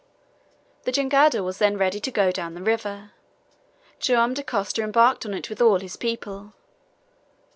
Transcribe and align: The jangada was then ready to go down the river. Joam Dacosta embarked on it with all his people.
The 0.81 0.91
jangada 0.91 1.43
was 1.43 1.59
then 1.59 1.77
ready 1.77 1.99
to 1.99 2.09
go 2.09 2.31
down 2.31 2.55
the 2.55 2.63
river. 2.63 3.11
Joam 3.99 4.33
Dacosta 4.33 4.81
embarked 4.81 5.27
on 5.27 5.35
it 5.35 5.47
with 5.47 5.61
all 5.61 5.77
his 5.79 5.95
people. 5.95 6.53